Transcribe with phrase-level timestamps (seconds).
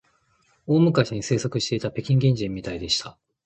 [0.65, 3.19] 大昔に生息していた北京原人みたいでした